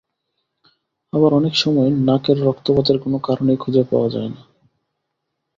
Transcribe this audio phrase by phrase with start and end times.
[1.13, 4.41] আবার অনেক সময় নাকের রক্তপাতের কোনো কারণই খুঁজে পাওয়া যায় না।